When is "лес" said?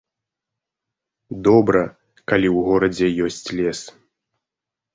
3.61-3.79